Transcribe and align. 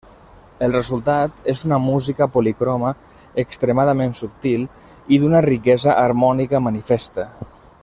El 0.67 0.71
resultat 0.75 1.43
és 1.53 1.59
una 1.67 1.77
música 1.87 2.27
policroma, 2.37 2.93
extremament 3.45 4.17
subtil 4.23 4.65
i 5.15 5.21
d'una 5.25 5.43
riquesa 5.49 5.95
harmònica 6.07 6.65
manifesta. 6.71 7.29